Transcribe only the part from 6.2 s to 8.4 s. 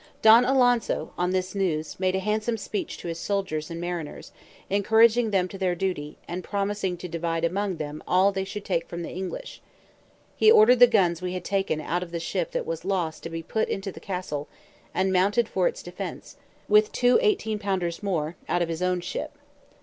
and promising to divide among them all